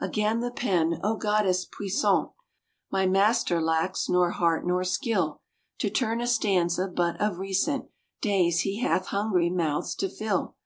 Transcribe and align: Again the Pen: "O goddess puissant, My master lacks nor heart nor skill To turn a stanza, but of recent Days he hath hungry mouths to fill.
Again 0.00 0.40
the 0.40 0.50
Pen: 0.50 0.98
"O 1.04 1.14
goddess 1.14 1.64
puissant, 1.64 2.30
My 2.90 3.06
master 3.06 3.62
lacks 3.62 4.08
nor 4.08 4.32
heart 4.32 4.66
nor 4.66 4.82
skill 4.82 5.42
To 5.78 5.88
turn 5.88 6.20
a 6.20 6.26
stanza, 6.26 6.88
but 6.88 7.20
of 7.20 7.38
recent 7.38 7.84
Days 8.20 8.62
he 8.62 8.80
hath 8.80 9.06
hungry 9.06 9.48
mouths 9.48 9.94
to 9.94 10.08
fill. 10.08 10.56